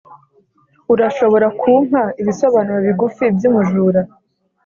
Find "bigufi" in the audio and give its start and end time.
2.87-3.23